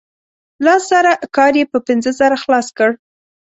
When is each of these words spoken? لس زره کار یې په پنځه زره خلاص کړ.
لس 0.65 0.81
زره 0.91 1.13
کار 1.37 1.53
یې 1.59 1.65
په 1.71 1.79
پنځه 1.87 2.11
زره 2.19 2.35
خلاص 2.43 2.67
کړ. 2.77 2.89